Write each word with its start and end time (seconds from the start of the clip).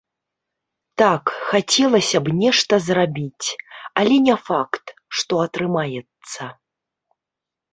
Так, 1.01 1.23
хацелася 1.49 2.17
б 2.23 2.33
нешта 2.39 2.73
зрабіць, 2.87 3.47
але 4.01 4.15
не 4.29 4.35
факт, 4.49 4.85
што 5.19 5.33
атрымаецца. 5.45 6.43